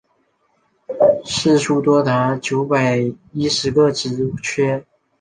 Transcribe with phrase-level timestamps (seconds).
[1.25, 2.97] 释出多达九百
[3.33, 4.83] 一十个职缺